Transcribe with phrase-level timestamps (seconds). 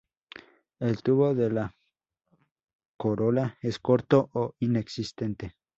[0.79, 1.75] El tubo de la
[2.97, 5.53] corola es corto o inexistente.